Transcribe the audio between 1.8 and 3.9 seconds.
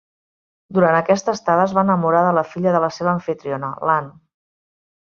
enamorar de la filla de la seva amfitriona,